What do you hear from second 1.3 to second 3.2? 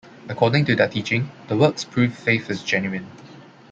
the works prove faith is genuine.